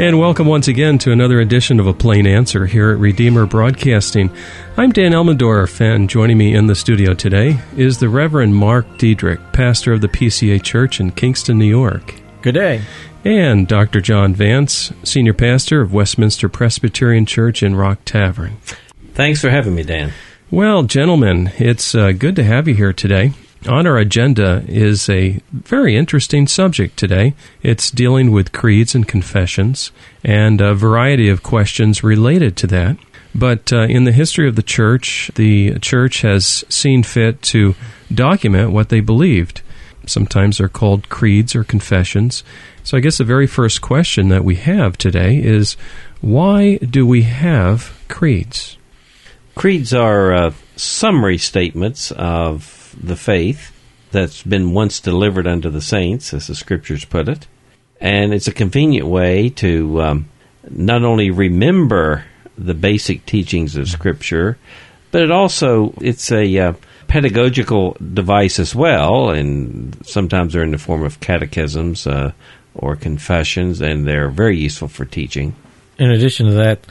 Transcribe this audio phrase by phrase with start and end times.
[0.00, 4.30] And welcome once again to another edition of A Plain Answer here at Redeemer Broadcasting.
[4.78, 9.40] I'm Dan Elmendorf, and joining me in the studio today is the Reverend Mark Diedrich,
[9.52, 12.14] pastor of the PCA Church in Kingston, New York.
[12.40, 12.80] Good day.
[13.26, 14.00] And Dr.
[14.00, 18.56] John Vance, senior pastor of Westminster Presbyterian Church in Rock Tavern.
[19.12, 20.14] Thanks for having me, Dan.
[20.50, 23.34] Well, gentlemen, it's uh, good to have you here today.
[23.68, 27.34] On our agenda is a very interesting subject today.
[27.62, 29.92] It's dealing with creeds and confessions
[30.24, 32.96] and a variety of questions related to that.
[33.34, 37.74] But uh, in the history of the church, the church has seen fit to
[38.12, 39.60] document what they believed.
[40.06, 42.42] Sometimes they're called creeds or confessions.
[42.82, 45.76] So I guess the very first question that we have today is
[46.22, 48.78] why do we have creeds?
[49.54, 53.72] Creeds are uh, summary statements of the faith
[54.10, 57.46] that's been once delivered unto the saints, as the scriptures put it.
[58.00, 60.28] And it's a convenient way to um,
[60.68, 62.24] not only remember
[62.56, 64.58] the basic teachings of Scripture,
[65.10, 66.72] but it also it's a uh,
[67.08, 69.30] pedagogical device as well.
[69.30, 72.32] And sometimes they're in the form of catechisms uh,
[72.74, 75.54] or confessions, and they're very useful for teaching.
[76.00, 76.86] In addition to that,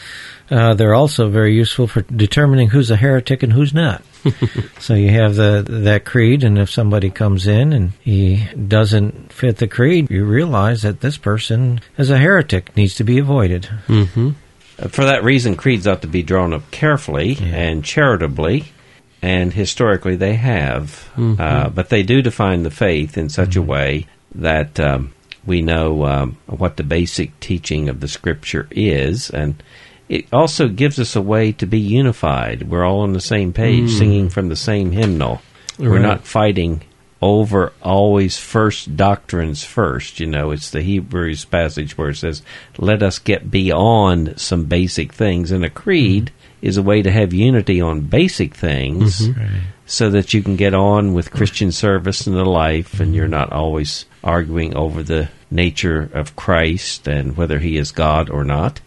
[0.52, 4.04] uh, they're also very useful for determining who's a heretic and who's not.
[4.80, 9.58] so you have the that creed, and if somebody comes in and he doesn't fit
[9.58, 13.64] the creed, you realize that this person is a heretic, needs to be avoided.
[13.88, 14.30] Mm-hmm.
[14.78, 17.48] Uh, for that reason, creeds ought to be drawn up carefully yeah.
[17.48, 18.66] and charitably,
[19.24, 21.10] and historically they have.
[21.16, 21.42] Mm-hmm.
[21.42, 23.60] Uh, but they do define the faith in such mm-hmm.
[23.60, 25.14] a way that um,
[25.50, 29.62] we know um, what the basic teaching of the Scripture is, and
[30.08, 32.64] it also gives us a way to be unified.
[32.64, 33.98] We're all on the same page, mm.
[33.98, 35.42] singing from the same hymnal.
[35.78, 35.90] Right.
[35.90, 36.82] We're not fighting
[37.22, 40.20] over always first doctrines first.
[40.20, 42.42] You know, it's the Hebrews passage where it says,
[42.78, 45.52] let us get beyond some basic things.
[45.52, 46.66] And a creed mm-hmm.
[46.66, 49.40] is a way to have unity on basic things mm-hmm.
[49.40, 49.62] right.
[49.86, 53.04] so that you can get on with Christian service and the life mm-hmm.
[53.04, 58.30] and you're not always arguing over the nature of Christ and whether he is God
[58.30, 58.82] or not.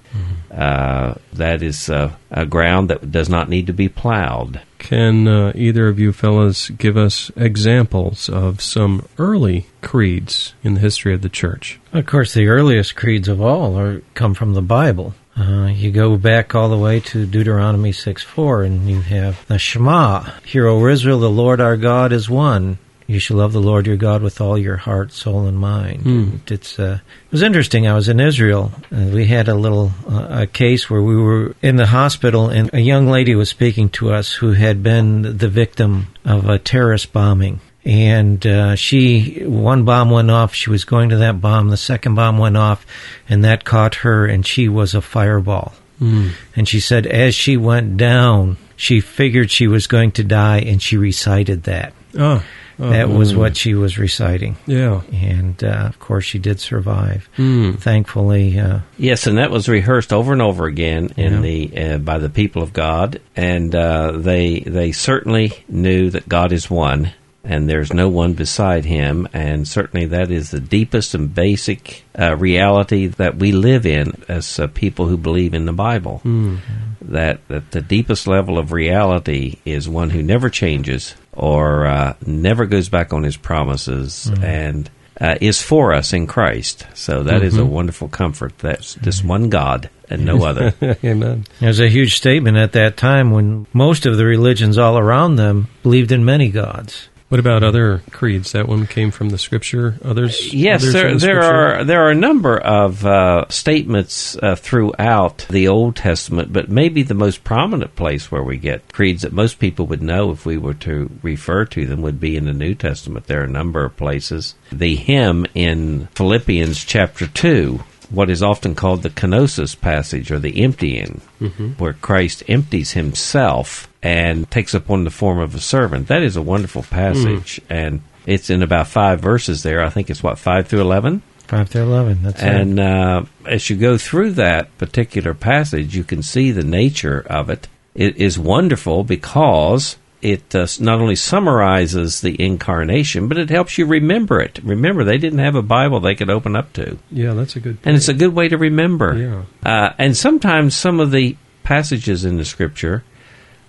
[0.51, 4.61] Uh, that is uh, a ground that does not need to be plowed.
[4.79, 10.81] Can uh, either of you fellows give us examples of some early creeds in the
[10.81, 11.81] history of the church?
[11.95, 15.15] Of course, the earliest creeds of all are come from the Bible.
[15.35, 19.59] Uh, you go back all the way to Deuteronomy 6 4, and you have the
[19.59, 20.25] Shema.
[20.45, 22.77] Hear, O Israel, the Lord our God is one.
[23.07, 26.03] You shall love the Lord your God with all your heart, soul, and mind.
[26.03, 26.51] Mm.
[26.51, 27.87] It's uh, it was interesting.
[27.87, 28.73] I was in Israel.
[28.91, 32.71] and we had a little uh, a case where we were in the hospital, and
[32.73, 37.13] a young lady was speaking to us who had been the victim of a terrorist
[37.13, 37.61] bombing.
[37.85, 40.55] And uh, she, one bomb went off.
[40.55, 41.69] She was going to that bomb.
[41.69, 42.87] The second bomb went off,
[43.29, 45.73] and that caught her, and she was a fireball.
[46.01, 46.31] Mm.
[46.55, 50.81] And she said, as she went down, she figured she was going to die, and
[50.81, 51.93] she recited that.
[52.17, 52.45] Oh.
[52.79, 54.57] That was what she was reciting.
[54.67, 55.03] Yeah.
[55.13, 57.29] And uh, of course, she did survive.
[57.37, 57.79] Mm.
[57.79, 58.59] Thankfully.
[58.59, 61.41] Uh, yes, and that was rehearsed over and over again in yeah.
[61.41, 66.53] the uh, by the people of God, and uh, they they certainly knew that God
[66.53, 67.13] is one.
[67.45, 72.37] And there's no one beside him, and certainly that is the deepest and basic uh,
[72.37, 76.21] reality that we live in as uh, people who believe in the Bible.
[76.25, 76.59] Mm.
[77.01, 82.67] That that the deepest level of reality is one who never changes, or uh, never
[82.67, 84.45] goes back on his promises mm-hmm.
[84.45, 86.87] and uh, is for us in Christ.
[86.95, 87.45] So that mm-hmm.
[87.45, 87.71] is a mm-hmm.
[87.71, 88.59] wonderful comfort.
[88.59, 90.75] That's just one God and no other.
[91.05, 91.47] Amen.
[91.61, 95.69] There's a huge statement at that time when most of the religions all around them
[95.83, 97.09] believed in many gods.
[97.33, 98.53] What about other creeds?
[98.53, 99.97] That one came from the scripture.
[100.05, 100.53] Others?
[100.53, 105.47] Yes, others there, the there are there are a number of uh, statements uh, throughout
[105.49, 109.59] the Old Testament, but maybe the most prominent place where we get creeds that most
[109.59, 112.75] people would know if we were to refer to them would be in the New
[112.75, 113.29] Testament.
[113.29, 114.55] There are a number of places.
[114.71, 120.63] The hymn in Philippians chapter two what is often called the kenosis passage or the
[120.63, 121.69] emptying, mm-hmm.
[121.79, 126.09] where Christ empties himself and takes upon the form of a servant.
[126.09, 127.65] That is a wonderful passage, mm.
[127.69, 129.83] and it's in about five verses there.
[129.83, 131.23] I think it's what five through eleven.
[131.47, 132.23] Five through eleven.
[132.23, 132.49] That's it.
[132.49, 137.51] and uh, as you go through that particular passage, you can see the nature of
[137.51, 137.69] it.
[137.95, 143.87] It is wonderful because it uh, not only summarizes the incarnation, but it helps you
[143.87, 144.61] remember it.
[144.63, 146.99] Remember, they didn't have a Bible they could open up to.
[147.11, 147.77] Yeah, that's a good.
[147.77, 147.87] Point.
[147.87, 149.17] And it's a good way to remember.
[149.17, 149.43] Yeah.
[149.69, 153.05] Uh, and sometimes some of the passages in the Scripture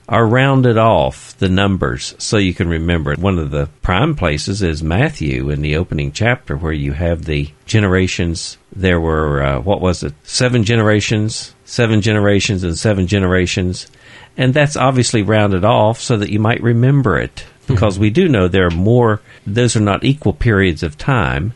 [0.07, 3.19] are rounded off the numbers so you can remember it.
[3.19, 7.49] One of the prime places is Matthew in the opening chapter where you have the
[7.65, 8.57] generations.
[8.75, 13.87] There were, uh, what was it, seven generations, seven generations, and seven generations.
[14.35, 17.45] And that's obviously rounded off so that you might remember it.
[17.65, 21.53] Because we do know there are more, those are not equal periods of time,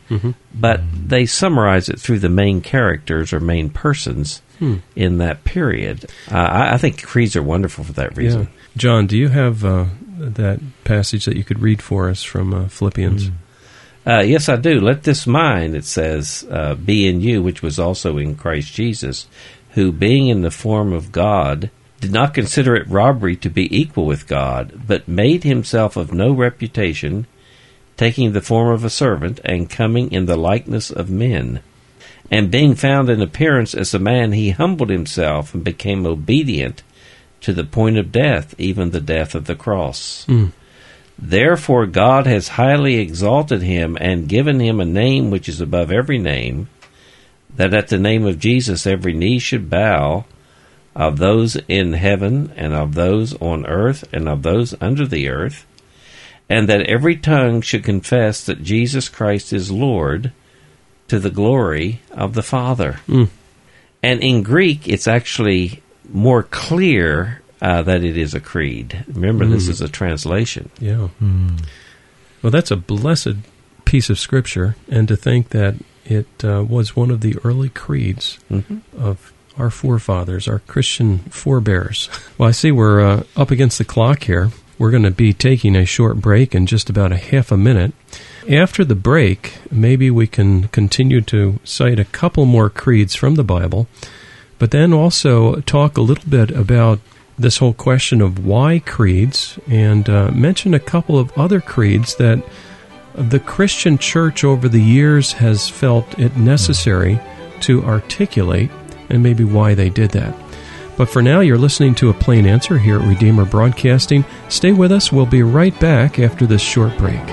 [0.54, 4.40] but they summarize it through the main characters or main persons
[4.96, 6.06] in that period.
[6.30, 8.42] Uh, I, I think creeds are wonderful for that reason.
[8.42, 8.48] Yeah.
[8.76, 9.86] John, do you have uh,
[10.18, 13.30] that passage that you could read for us from uh, Philippians?
[14.06, 14.80] Uh, yes, I do.
[14.80, 19.26] Let this mind, it says, uh, be in you, which was also in Christ Jesus,
[19.70, 21.70] who, being in the form of God,
[22.00, 26.32] did not consider it robbery to be equal with God, but made himself of no
[26.32, 27.26] reputation,
[27.96, 31.60] taking the form of a servant, and coming in the likeness of men.
[32.30, 36.82] And being found in appearance as a man, he humbled himself and became obedient
[37.40, 40.26] to the point of death, even the death of the cross.
[40.28, 40.52] Mm.
[41.18, 46.18] Therefore, God has highly exalted him and given him a name which is above every
[46.18, 46.68] name,
[47.56, 50.26] that at the name of Jesus every knee should bow,
[50.94, 55.66] of those in heaven, and of those on earth, and of those under the earth,
[56.48, 60.32] and that every tongue should confess that Jesus Christ is Lord,
[61.08, 63.00] to the glory of the Father.
[63.08, 63.28] Mm.
[64.02, 69.04] And in Greek, it's actually more clear uh, that it is a creed.
[69.08, 69.70] Remember, this Mm.
[69.70, 70.70] is a translation.
[70.80, 71.08] Yeah.
[72.42, 73.36] Well, that's a blessed
[73.84, 75.74] piece of scripture, and to think that
[76.04, 78.80] it uh, was one of the early creeds Mhm.
[78.96, 82.08] of our forefathers, our Christian forebears.
[82.38, 84.52] Well, I see we're uh, up against the clock here.
[84.78, 87.92] We're going to be taking a short break in just about a half a minute.
[88.48, 93.44] After the break, maybe we can continue to cite a couple more creeds from the
[93.44, 93.88] Bible,
[94.58, 97.00] but then also talk a little bit about
[97.36, 102.42] this whole question of why creeds and uh, mention a couple of other creeds that
[103.14, 107.20] the Christian church over the years has felt it necessary
[107.60, 108.70] to articulate
[109.08, 110.34] and maybe why they did that.
[110.98, 114.24] But for now, you're listening to a plain answer here at Redeemer Broadcasting.
[114.48, 115.12] Stay with us.
[115.12, 117.24] We'll be right back after this short break.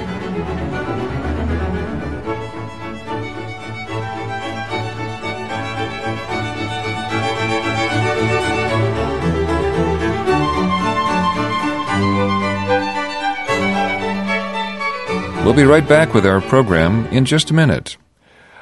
[15.43, 17.97] We'll be right back with our program in just a minute.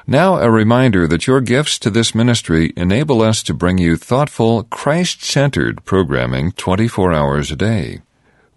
[0.05, 4.63] Now, a reminder that your gifts to this ministry enable us to bring you thoughtful,
[4.63, 8.01] Christ centered programming 24 hours a day.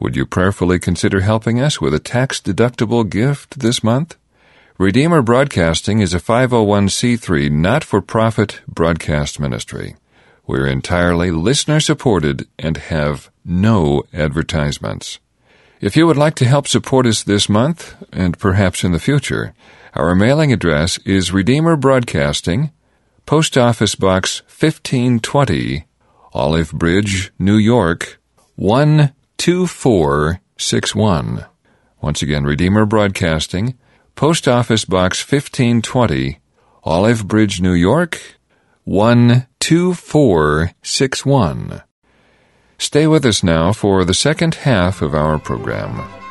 [0.00, 4.16] Would you prayerfully consider helping us with a tax deductible gift this month?
[4.76, 9.94] Redeemer Broadcasting is a 501c3 not for profit broadcast ministry.
[10.48, 15.20] We're entirely listener supported and have no advertisements.
[15.80, 19.54] If you would like to help support us this month, and perhaps in the future,
[19.94, 22.70] our mailing address is Redeemer Broadcasting,
[23.24, 25.86] Post Office Box 1520,
[26.32, 28.20] Olive Bridge, New York
[28.56, 31.46] 12461.
[32.00, 33.76] Once again, Redeemer Broadcasting,
[34.14, 36.38] Post Office Box 1520,
[36.84, 38.20] Olive Bridge, New York
[38.84, 41.82] 12461.
[42.78, 46.25] Stay with us now for the second half of our program.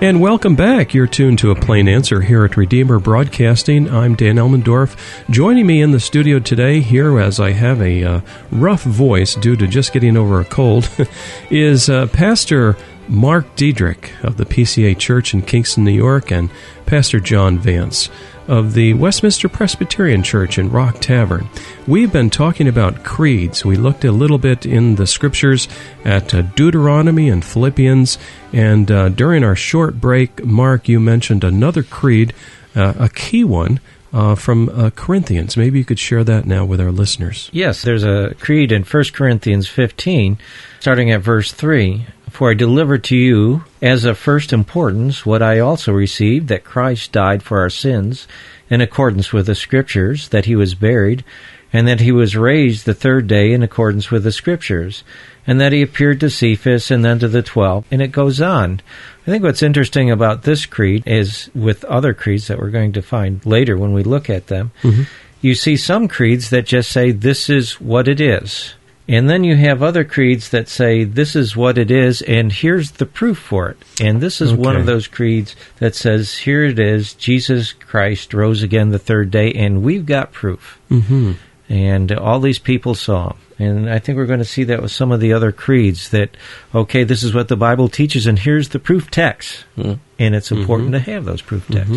[0.00, 0.94] And welcome back.
[0.94, 3.90] You're tuned to a plain answer here at Redeemer Broadcasting.
[3.90, 4.96] I'm Dan Elmendorf.
[5.28, 8.20] Joining me in the studio today, here as I have a uh,
[8.52, 10.88] rough voice due to just getting over a cold,
[11.50, 12.76] is uh, Pastor
[13.08, 16.50] Mark Diedrich of the PCA Church in Kingston, New York, and
[16.86, 18.08] Pastor John Vance
[18.48, 21.48] of the Westminster Presbyterian Church in Rock Tavern.
[21.86, 23.64] We've been talking about creeds.
[23.64, 25.68] We looked a little bit in the scriptures
[26.04, 28.18] at uh, Deuteronomy and Philippians,
[28.52, 32.32] and uh, during our short break, Mark, you mentioned another creed,
[32.74, 33.80] uh, a key one.
[34.10, 35.54] Uh, from uh, Corinthians.
[35.54, 37.50] Maybe you could share that now with our listeners.
[37.52, 40.38] Yes, there's a creed in 1 Corinthians 15,
[40.80, 42.06] starting at verse 3.
[42.30, 47.12] For I delivered to you as of first importance what I also received that Christ
[47.12, 48.26] died for our sins
[48.70, 51.24] in accordance with the Scriptures, that he was buried,
[51.72, 55.04] and that he was raised the third day in accordance with the Scriptures,
[55.46, 57.84] and that he appeared to Cephas and then to the twelve.
[57.90, 58.80] And it goes on.
[59.26, 63.02] I think what's interesting about this creed is with other creeds that we're going to
[63.02, 65.02] find later when we look at them, mm-hmm.
[65.40, 68.74] you see some creeds that just say this is what it is.
[69.08, 72.90] And then you have other creeds that say this is what it is, and here's
[72.92, 73.78] the proof for it.
[74.02, 78.62] And this is one of those creeds that says, here it is, Jesus Christ rose
[78.62, 80.78] again the third day, and we've got proof.
[80.90, 81.32] Mm-hmm.
[81.70, 83.36] And all these people saw him.
[83.58, 86.36] And I think we're going to see that with some of the other creeds that,
[86.74, 89.64] okay, this is what the Bible teaches, and here's the proof text.
[89.78, 89.98] Mm.
[90.18, 91.90] And it's important to have those proof texts.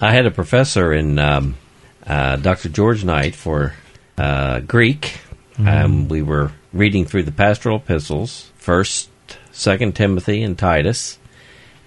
[0.00, 1.56] I had a professor in um,
[2.06, 2.70] uh, Dr.
[2.70, 3.74] George Knight for
[4.18, 5.18] uh, Greek.
[5.58, 6.08] Um, mm-hmm.
[6.08, 9.08] we were reading through the pastoral epistles, First,
[9.52, 11.18] Second Timothy, and Titus,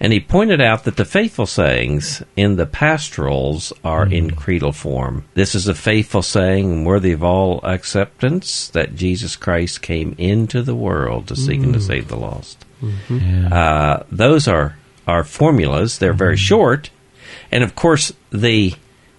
[0.00, 4.38] and he pointed out that the faithful sayings in the pastorals are in mm-hmm.
[4.38, 5.24] creedal form.
[5.34, 10.62] This is a faithful saying and worthy of all acceptance that Jesus Christ came into
[10.62, 11.86] the world to seek and to mm.
[11.86, 12.64] save the lost.
[12.80, 13.18] Mm-hmm.
[13.18, 13.54] Yeah.
[13.54, 15.98] Uh, those are are formulas.
[15.98, 16.90] They're very short,
[17.50, 18.74] and of course the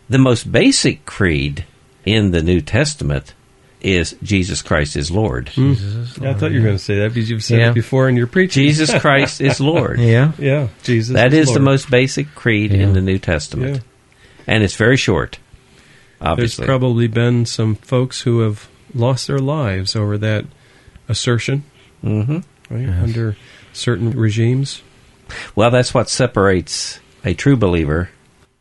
[0.08, 1.66] the most basic creed
[2.06, 3.34] in the New Testament
[3.82, 5.52] is Jesus Christ is Lord.
[5.54, 7.70] Jesus, I thought you were going to say that because you've said Yeah.
[7.72, 8.64] it before in your preaching.
[8.64, 10.00] Jesus Christ is Lord.
[10.00, 10.34] Yeah.
[10.38, 11.14] Yeah, Jesus.
[11.14, 11.64] That is the Lord.
[11.64, 12.80] most basic creed Yeah.
[12.82, 13.82] in the New Testament, Yeah.
[14.48, 15.40] and it's very short.
[16.20, 20.44] There's Obviously, probably been some folks who have lost their lives over that
[21.08, 21.64] assertion,
[22.02, 22.82] hmm right?
[22.82, 23.04] Yes.
[23.04, 23.36] Under
[23.72, 24.82] certain regimes.
[25.56, 28.10] well, that's what separates a true believer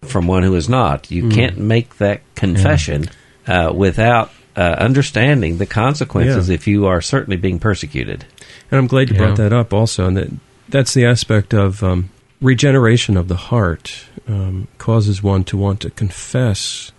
[0.03, 1.11] from one who is not.
[1.11, 3.07] You can't make that confession
[3.49, 6.55] uh, without uh, understanding the consequences Yeah.
[6.57, 8.25] if you are certainly being persecuted.
[8.71, 9.27] And I'm glad you Yeah.
[9.27, 10.07] brought that up also.
[10.07, 10.29] And that
[10.69, 12.11] that's the aspect of um,
[12.43, 16.93] regeneration of the heart um, causes one to want to confess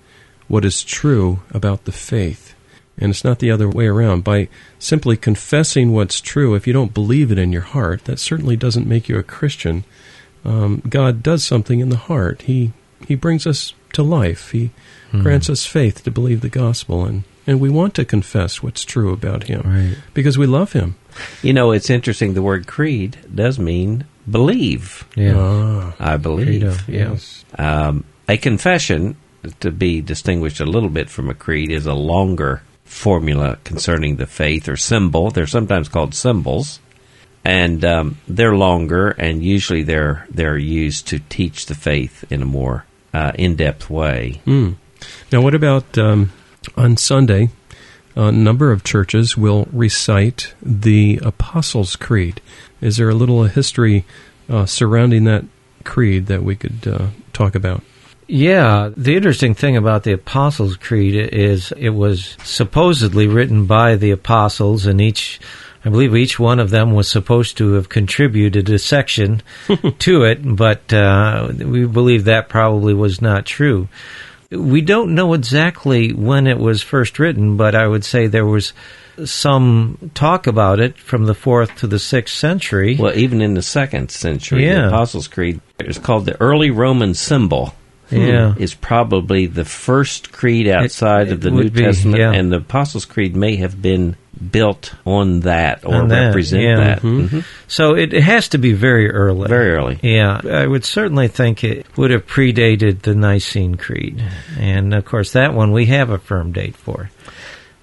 [0.48, 2.56] what is true about the faith.
[2.98, 4.24] And it's not the other way around.
[4.24, 4.48] By
[4.80, 8.88] simply confessing what's true, if you don't believe it in your heart, that certainly doesn't
[8.88, 9.84] make you a Christian.
[10.44, 12.44] Um, God does something in the heart.
[12.44, 12.72] He
[13.08, 14.52] He brings us to life.
[14.52, 14.72] He
[15.12, 19.12] grants us faith to believe the gospel, and and we want to confess what's true
[19.12, 19.98] about Him Right.
[20.14, 20.96] because we love Him.
[21.42, 22.34] You know, it's interesting.
[22.36, 25.04] The word creed does mean believe.
[25.16, 25.34] Yeah.
[25.36, 26.48] Ah, I believe.
[26.48, 27.44] Credo, yes.
[27.58, 29.16] Um, a confession,
[29.62, 34.28] to be distinguished a little bit from a creed, is a longer formula concerning the
[34.28, 35.32] faith or symbol.
[35.32, 36.80] They're sometimes called symbols,
[37.44, 42.46] and um, they're longer, and usually they're they're used to teach the faith in a
[42.46, 44.42] more uh, in-depth way.
[44.46, 44.74] Hmm.
[45.32, 46.32] Now, what about um,
[46.76, 47.50] on Sunday?
[48.16, 52.42] A number of churches will recite the Apostles' Creed.
[52.82, 54.06] Is there a little history
[54.50, 55.46] uh, surrounding that
[55.84, 57.84] creed that we could uh, talk about?
[58.28, 64.12] Yeah, the interesting thing about the Apostles' Creed is it was supposedly written by the
[64.12, 65.40] apostles, and each,
[65.84, 69.42] I believe each one of them was supposed to have contributed a section
[70.00, 73.88] to it, but uh, we believe that probably was not true.
[74.52, 78.74] We don't know exactly when it was first written, but I would say there was
[79.26, 82.96] some talk about it from the fourth to the sixth century.
[83.00, 84.82] Well, even in the second century, Yeah.
[84.84, 87.76] the Apostles' Creed is called the early Roman symbol.
[88.10, 88.16] Hmm.
[88.18, 88.56] Yeah.
[88.58, 92.32] is probably the first creed outside it of the New be, Testament, yeah.
[92.32, 94.16] and the Apostles' Creed may have been
[94.52, 96.76] built on that or On that, represent yeah.
[96.78, 97.02] that.
[97.02, 97.28] Mhm.
[97.30, 97.44] Mhm.
[97.68, 99.48] So it, it has to be very early.
[99.48, 100.00] Very early.
[100.02, 104.24] Yeah, I would certainly think it would have predated the Nicene Creed.
[104.58, 107.10] And of course, that one we have a firm date for.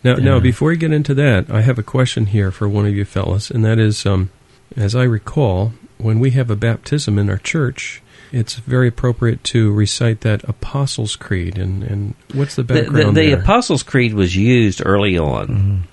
[0.05, 2.95] Now, now, before we get into that, I have a question here for one of
[2.95, 4.31] you fellas, and that is, um,
[4.77, 9.73] as I recall, when we have a baptism in our church, it's very appropriate to
[9.73, 11.59] recite that Apostles' Creed.
[11.59, 13.41] And, and what's the The, background the, the there?
[13.41, 15.85] Apostles' Creed was used early on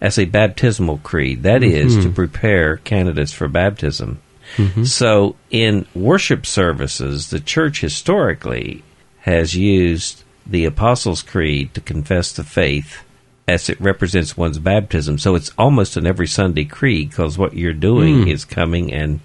[0.00, 1.42] as a baptismal creed.
[1.42, 2.14] That is to Mhm.
[2.14, 4.18] prepare candidates for baptism.
[4.56, 4.86] Mhm.
[4.86, 8.82] So, in worship services, the church historically
[9.20, 12.98] has used the Apostles' Creed to confess the faith
[13.46, 15.18] as it represents one's baptism.
[15.18, 18.32] So, it's almost an every Sunday creed because what you're doing Mm.
[18.32, 19.20] is coming and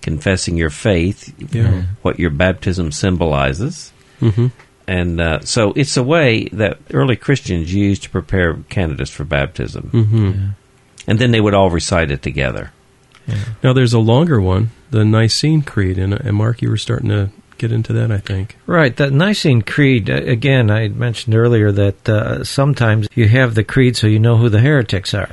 [0.00, 1.82] confessing your faith, Yeah.
[2.02, 3.92] what your baptism symbolizes.
[4.20, 4.46] hmm
[4.86, 9.88] And uh, so it's a way that early Christians used to prepare candidates for baptism.
[9.90, 10.32] hmm
[11.06, 12.72] And then they would all recite it together.
[13.62, 17.30] Now, there's a longer one, the Nicene Creed, and, and Mark, you were starting to
[17.56, 18.58] get into that, I think.
[18.66, 23.62] Right, that Nicene Creed, uh, again, I mentioned earlier that uh, sometimes you have the
[23.62, 25.30] creed so you know who the heretics are.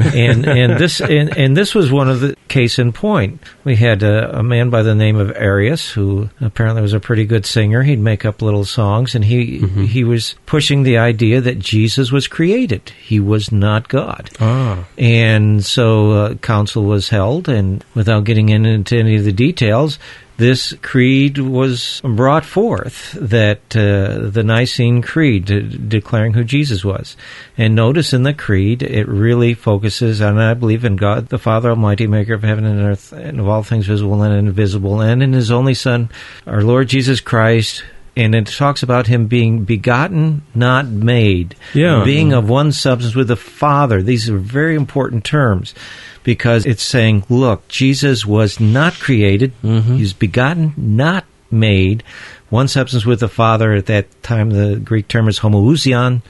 [0.00, 3.40] And and this and, and this was one of the case in point.
[3.64, 7.24] We had a, a man by the name of Arius who apparently was a pretty
[7.24, 7.82] good singer.
[7.82, 9.86] He'd make up little songs, and he Mhm.
[9.86, 12.92] he was pushing the idea that Jesus was created.
[13.02, 14.30] He was not God.
[14.40, 19.98] Ah, And so uh, council was held, and without getting into any of the details,
[20.36, 27.16] this creed was brought forth that uh, the Nicene Creed de- declaring who Jesus was.
[27.56, 31.70] And notice in the creed, it really focuses on I believe in God, the Father
[31.70, 35.32] Almighty, maker of heaven and earth, and of all things visible and invisible, and in
[35.32, 36.10] His only Son,
[36.46, 37.84] our Lord Jesus Christ.
[38.14, 41.56] And it talks about him being begotten, not made.
[41.72, 42.04] Yeah.
[42.04, 44.02] Being of one substance with the Father.
[44.02, 45.74] These are very important terms
[46.22, 49.52] because it's saying, look, Jesus was not created.
[49.62, 49.96] Mm-hmm.
[49.96, 52.02] He's begotten, not made.
[52.50, 53.72] One substance with the Father.
[53.72, 56.20] At that time, the Greek term is homoousion.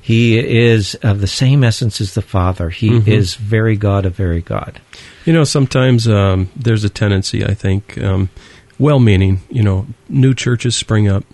[0.00, 2.70] He is of the same essence as the Father.
[2.70, 3.10] He Mm-hmm.
[3.10, 4.80] is very God of very God.
[5.24, 8.28] You know, sometimes um, there's a tendency, I think, um,
[8.78, 11.24] well meaning, you know, new churches spring up.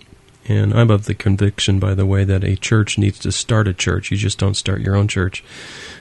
[0.47, 3.73] And I'm of the conviction, by the way, that a church needs to start a
[3.73, 4.09] church.
[4.09, 5.43] You just don't start your own church.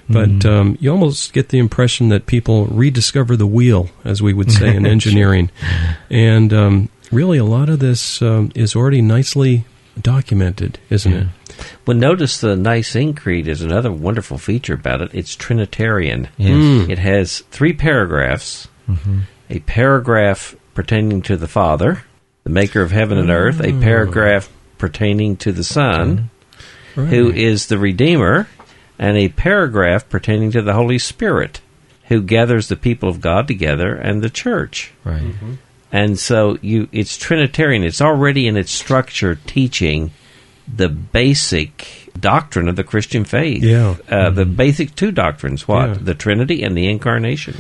[0.08, 4.50] But um, you almost get the impression that people rediscover the wheel, as we would
[4.50, 5.50] say in engineering.
[6.08, 9.66] And um, really, a lot of this um, is already nicely
[10.00, 11.28] documented, isn't it?
[11.86, 15.10] Well, notice the Nicene Creed is another wonderful feature about it.
[15.12, 16.28] It's Trinitarian.
[16.38, 16.56] Yes.
[16.56, 16.88] Mm.
[16.88, 18.66] It has three paragraphs
[19.48, 22.04] a paragraph pertaining to the Father,
[22.44, 23.82] the maker of heaven and earth, a mm.
[23.82, 26.30] paragraph pertaining to the Son,
[26.96, 27.08] Right.
[27.08, 28.48] who is the Redeemer,
[28.98, 31.60] and a paragraph pertaining to the Holy Spirit,
[32.08, 34.92] who gathers the people of God together and the church.
[35.04, 35.22] Right.
[35.22, 35.54] Mm-hmm.
[35.92, 37.84] And so you it's Trinitarian.
[37.84, 40.12] It's already in its structure teaching
[40.72, 43.62] the basic doctrine of the Christian faith.
[43.62, 43.96] Yeah.
[44.08, 44.54] Uh, The mm-hmm.
[44.54, 45.88] basic two doctrines, what?
[45.88, 45.94] Yeah.
[46.00, 47.56] The Trinity and the Incarnation.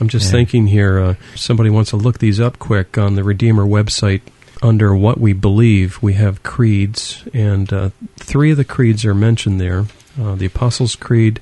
[0.00, 0.32] I'm just Yeah.
[0.32, 4.20] thinking here, uh, somebody wants to look these up quick on the Redeemer website.
[4.62, 9.60] Under what we believe, we have creeds, and uh, three of the creeds are mentioned
[9.60, 9.84] there
[10.20, 11.40] uh, the Apostles' Creed,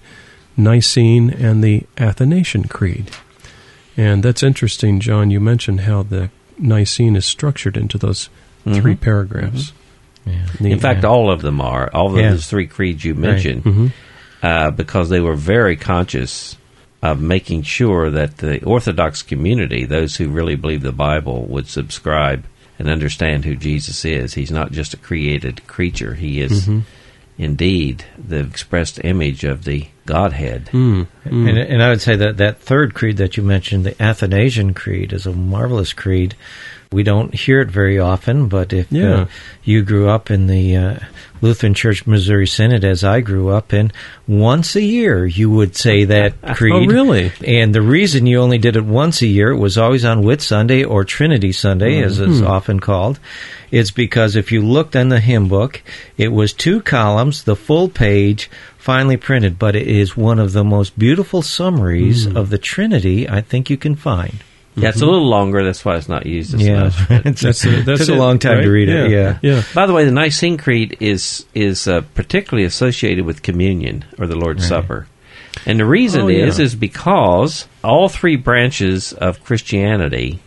[0.57, 3.11] Nicene, and the Athanasian Creed.
[3.97, 5.31] And that's interesting, John.
[5.31, 8.29] You mentioned how the Nicene is structured into those
[8.65, 9.01] three Mhm.
[9.01, 9.73] paragraphs.
[10.27, 10.47] Yeah.
[10.61, 11.91] In fact, all of them are.
[11.93, 12.31] All of Yeah.
[12.31, 13.87] those three creeds you mentioned, hmm
[14.43, 16.57] uh, because they were very conscious
[17.03, 22.45] of making sure that the Orthodox community, those who really believe the Bible, would subscribe
[22.79, 24.35] and understand who Jesus is.
[24.35, 26.83] He's not just a created creature, he is Mhm.
[27.39, 30.67] indeed the expressed image of the Godhead.
[30.73, 31.49] Mm, mm.
[31.49, 35.13] And, and I would say that that third creed that you mentioned, the Athanasian Creed,
[35.13, 36.35] is a marvelous creed.
[36.93, 39.15] We don't hear it very often, but if Yeah.
[39.15, 39.27] uh,
[39.65, 40.95] you grew up in the uh,
[41.41, 43.91] Lutheran Church Missouri Synod, as I grew up in,
[44.29, 46.75] once a year you would say that creed.
[46.75, 47.33] Oh, really?
[47.47, 50.43] And the reason you only did it once a year, it was always on Whit
[50.43, 53.19] Sunday or Trinity Sunday, as it's often called,
[53.71, 55.83] is because if you looked in the hymn book,
[56.19, 60.65] it was two columns, the full page, finely printed, but it is one of the
[60.65, 64.35] most beautiful summaries of the Trinity I think you can find.
[64.75, 65.63] Yeah, it's a little longer.
[65.65, 66.95] That's why it's not used as Yeah, much.
[67.27, 68.67] It's- That's a, that's took a long time to right?
[68.69, 69.11] read it.
[69.11, 69.63] Yeah, yeah.
[69.75, 74.37] By the way, the Nicene Creed is is uh, particularly associated with communion or the
[74.37, 75.07] Lord's Supper,
[75.67, 76.65] and the reason Oh, is yeah.
[76.65, 80.41] is because all three branches of Christianity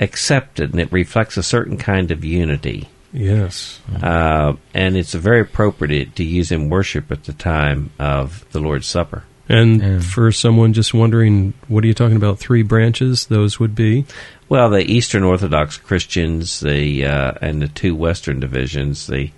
[0.00, 2.88] accepted, it, and it reflects a certain kind of unity.
[3.12, 3.78] Yes.
[4.02, 8.86] Uh, and it's very appropriate to use in worship at the time of the Lord's
[8.86, 9.24] Supper.
[9.52, 10.00] And Yeah.
[10.00, 12.38] for someone just wondering, what are you talking about?
[12.38, 13.26] Three branches?
[13.26, 14.04] Those would be?
[14.48, 19.30] Well, the Eastern Orthodox Christians, the uh, and the two Western divisions, the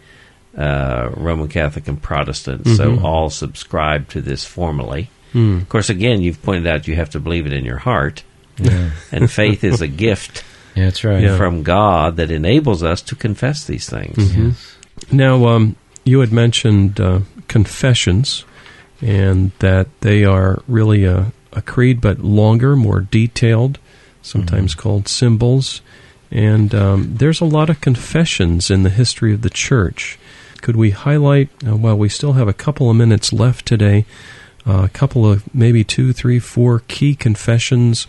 [0.57, 5.11] uh, Roman Catholic and Protestant, so all subscribe to this formally.
[5.33, 5.59] Hmm.
[5.59, 8.23] Of course, again, you've pointed out you have to believe it in your heart,
[8.59, 10.45] yeah, and faith is a gift
[10.77, 11.23] yeah that's right.
[11.25, 11.37] Yeah.
[11.37, 14.37] from God that enables us to confess these things.
[14.37, 14.77] Yes.
[15.11, 15.75] Now, um,
[16.05, 18.45] you had mentioned uh, confessions,
[19.05, 23.79] and that they are really a, a creed, but longer, more detailed,
[24.23, 25.83] sometimes called symbols.
[26.31, 30.19] And um, there's a lot of confessions in the history of the church.
[30.63, 34.07] Could we highlight, uh, well, we still have a couple of minutes left today,
[34.67, 38.07] uh, a couple of maybe two, three, four key confessions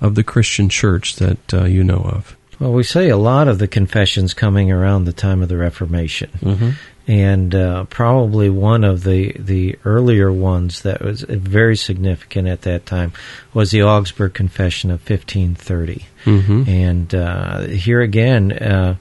[0.00, 2.36] of the Christian church that uh, you know of?
[2.60, 6.30] Well, we say a lot of the confessions coming around the time of the Reformation.
[6.40, 6.70] hmm
[7.06, 12.84] and uh, probably one of the the earlier ones that was very significant at that
[12.84, 13.12] time
[13.54, 16.04] was the Augsburg Confession of 1530.
[16.24, 16.68] Mm-hmm.
[16.68, 18.96] And uh, here again, uh,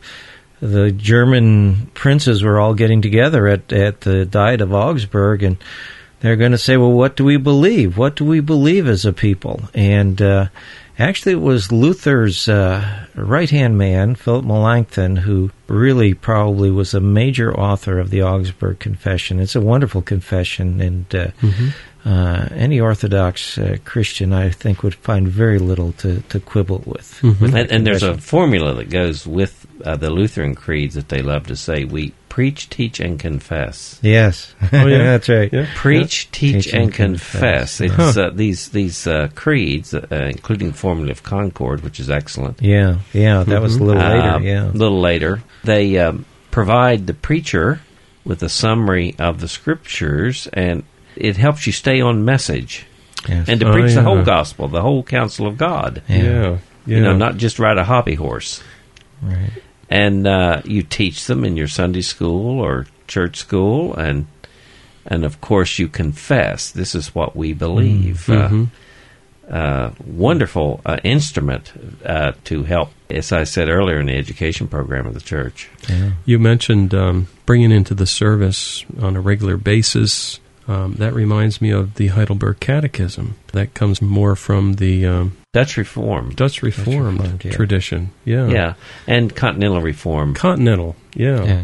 [0.60, 5.58] the German princes were all getting together at at the Diet of Augsburg, and
[6.20, 7.98] they're going to say, "Well, what do we believe?
[7.98, 10.48] What do we believe as a people?" And uh,
[10.98, 17.02] Actually, it was Luther's uh, right hand man, Philip Melanchthon, who really probably was a
[17.02, 19.40] major author of the Augsburg Confession.
[19.40, 21.68] It's a wonderful confession, and uh, Mm-hmm.
[22.10, 27.20] uh, any Orthodox uh, Christian, I think, would find very little to, to quibble with.
[27.22, 27.40] Mhm.
[27.42, 31.22] with And, and there's a formula that goes with uh, the Lutheran creeds that they
[31.22, 33.98] love to say: we preach, teach, and confess.
[34.02, 34.54] Yes.
[34.74, 34.98] Oh, yeah.
[35.16, 35.54] That's right.
[35.54, 35.68] Yeah.
[35.74, 37.78] Preach, teach, Teach and and confess.
[37.78, 38.10] confess.
[38.10, 42.62] It's uh, these these uh, creeds, uh, including Formula of Concord, which is excellent.
[42.62, 44.66] Yeah, yeah, that was a little later, Um, yeah.
[44.70, 45.42] A little later.
[45.64, 47.80] They um, provide the preacher
[48.26, 50.84] with a summary of the scriptures, and
[51.16, 52.86] it helps you stay on message
[53.30, 53.48] Yes.
[53.48, 56.02] and to Oh, preach the whole gospel, the whole counsel of God.
[56.10, 56.18] Yeah.
[56.24, 56.58] Yeah.
[56.86, 56.98] Yeah.
[56.98, 58.62] You know, not just ride a hobby horse.
[59.24, 59.52] right.
[59.90, 64.26] And uh, you teach them in your Sunday school or church school, and
[65.06, 66.72] and of course you confess.
[66.72, 68.26] This is what we believe.
[68.28, 68.68] Mhm.
[68.68, 71.72] Uh, uh, wonderful uh, instrument
[72.04, 75.70] uh, to help, as I said earlier, in the education program of the church.
[75.88, 76.14] Yeah.
[76.26, 80.40] You mentioned um, bringing into the service on a regular basis.
[80.68, 83.36] Um, that reminds me of the Heidelberg Catechism.
[83.54, 87.52] That comes more from the um, Dutch Reform, Dutch Reformed, Reformed, yeah.
[87.54, 88.12] tradition.
[88.26, 88.48] Yeah.
[88.50, 88.74] yeah,
[89.08, 90.34] and Continental Reform.
[90.34, 90.98] Continental.
[91.14, 91.44] Yeah.
[91.46, 91.64] Yeah.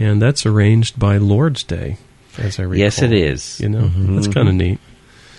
[0.00, 1.96] And that's arranged by Lord's Day,
[2.38, 2.78] as I recall.
[2.78, 3.60] Yes, it is.
[3.60, 4.16] You know, Mhm.
[4.16, 4.80] that's kind of neat.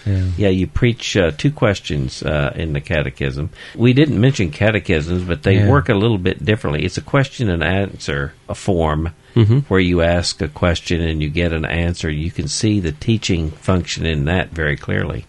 [0.05, 0.23] Yeah.
[0.37, 3.49] Yeah, you preach uh, two questions uh, in the catechism.
[3.75, 5.69] We didn't mention catechisms, but they Yeah.
[5.69, 6.85] work a little bit differently.
[6.85, 11.29] It's a question and answer a form hmm where you ask a question and you
[11.29, 12.09] get an answer.
[12.09, 15.25] You can see the teaching function in that very clearly.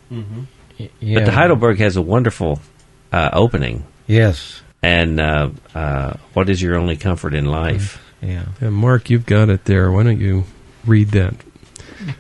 [1.01, 1.19] Yeah.
[1.19, 2.61] But the Heidelberg has a wonderful
[3.13, 3.85] uh, opening.
[4.07, 4.63] Yes.
[4.83, 8.03] And uh, uh, what is your only comfort in life?
[8.21, 8.47] Yeah.
[8.61, 9.91] And Mark, you've got it there.
[9.93, 10.45] Why don't you
[10.85, 11.35] read that?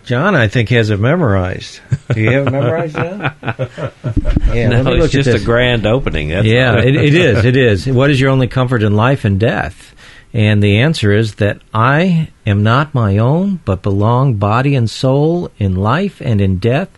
[0.05, 1.81] John, I think, has it memorized.
[2.12, 3.20] Do you have it memorized, John?
[4.55, 6.29] yeah, no, it's just a grand opening.
[6.29, 7.44] That's yeah, it, it is.
[7.44, 7.87] It is.
[7.88, 9.94] What is your only comfort in life and death?
[10.33, 15.51] And the answer is that I am not my own, but belong body and soul
[15.59, 16.88] in life and in death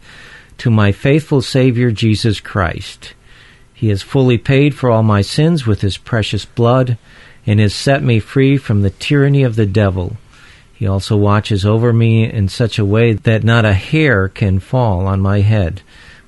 [0.59, 3.15] to my faithful Savior Jesus Christ.
[3.73, 6.97] He has fully paid for all my sins with his precious blood
[7.47, 10.17] and has set me free from the tyranny of the devil.
[10.75, 15.07] He also watches over me in such a way that not a hair can fall
[15.07, 15.83] on my head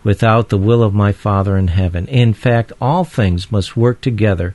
[0.05, 2.07] without the will of my Father in heaven.
[2.07, 4.55] In fact, all things must work together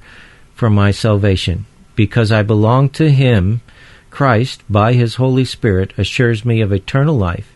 [0.53, 1.65] for my salvation.
[1.95, 3.61] Because I belong to Him,
[4.09, 7.53] Christ, by His Holy Spirit, assures me of eternal life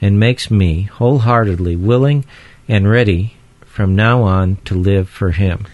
[0.00, 2.24] and makes me wholeheartedly willing
[2.68, 3.34] and ready
[3.66, 5.66] from now on to live for Him.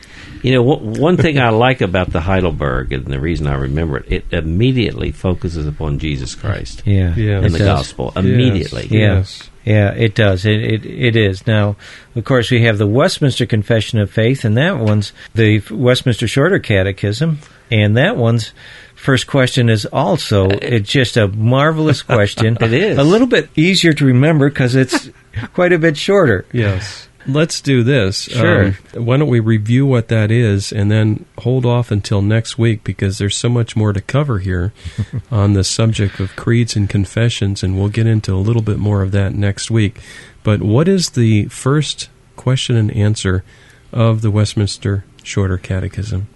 [0.42, 4.26] You know, one thing I like about the Heidelberg, and the reason I remember it,
[4.30, 7.38] it immediately focuses upon Jesus Christ Yeah, Yeah.
[7.38, 7.66] and it the does.
[7.66, 8.12] gospel.
[8.14, 8.86] Immediately.
[8.90, 9.16] Yeah.
[9.16, 9.50] Yes.
[9.64, 10.46] Yeah, it does.
[10.46, 11.44] It, it it is.
[11.46, 11.74] Now,
[12.14, 16.60] of course, we have the Westminster Confession of Faith, and that one's the Westminster Shorter
[16.60, 18.52] Catechism, and that one's
[19.06, 22.58] first question is also it's just a marvelous question.
[22.60, 22.98] It is.
[22.98, 25.10] a little bit easier to remember because it's
[25.54, 26.44] quite a bit shorter.
[26.52, 27.08] Yes.
[27.24, 28.22] Let's do this.
[28.22, 28.66] Sure.
[28.66, 32.82] Um, why don't we review what that is and then hold off until next week
[32.82, 34.72] because there's so much more to cover here
[35.30, 39.02] on the subject of creeds and confessions, and we'll get into a little bit more
[39.02, 40.00] of that next week.
[40.42, 43.44] But what is the first question and answer
[43.92, 46.26] of the Westminster Shorter Catechism?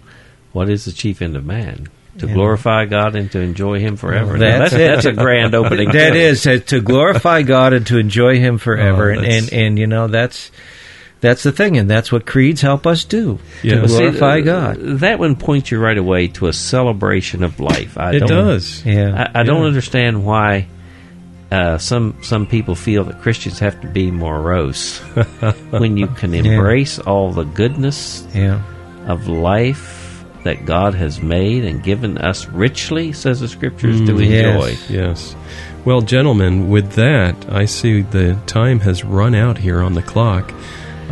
[0.53, 1.87] What is the chief end of man?
[2.19, 2.33] To Yeah.
[2.33, 4.37] glorify God and to enjoy Him forever.
[4.37, 5.91] That's, that's, that's a grand opening.
[5.93, 9.79] that is uh, to glorify God and to enjoy Him forever, Oh, and, and and
[9.79, 10.51] you know that's
[11.21, 13.75] that's the thing, and that's what creeds help us do Yeah.
[13.75, 14.77] to Well, see, glorify uh, God.
[14.99, 17.97] That one points you right away to a celebration of life.
[17.97, 18.83] I it don't, does.
[18.85, 19.67] Yeah, I, I don't Yeah.
[19.67, 20.67] understand why
[21.51, 24.99] uh, some some people feel that Christians have to be morose
[25.69, 26.43] when you can Yeah.
[26.43, 28.61] embrace all the goodness yeah.
[29.07, 30.00] of life
[30.43, 34.67] that God has made and given us richly, says the Scriptures, to Mm, enjoy.
[34.69, 34.89] yes.
[34.89, 35.35] Yes.
[35.85, 40.53] Well, gentlemen, with that, I see the time has run out here on the clock.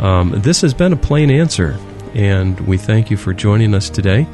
[0.00, 1.76] Um, this has been a plain answer,
[2.14, 4.26] and we thank you for joining us today.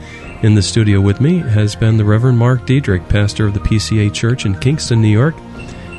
[0.43, 4.11] In the studio with me has been the Reverend Mark Diedrich, pastor of the PCA
[4.13, 5.35] Church in Kingston, New York,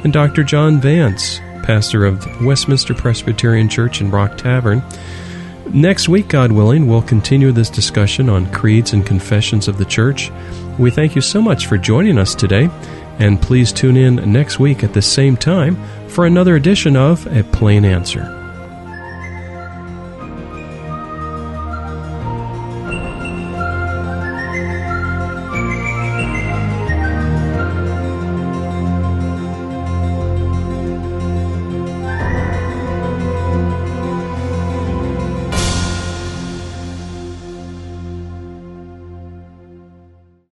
[0.03, 0.43] and Dr.
[0.43, 4.81] John Vance, pastor of Westminster Presbyterian Church in Rock Tavern.
[5.73, 10.31] Next week, God willing, we'll continue this discussion on creeds and confessions of the church.
[10.79, 12.69] We thank you so much for joining us today,
[13.19, 15.75] and please tune in next week at the same time
[16.07, 18.36] for another edition of A Plain Answer.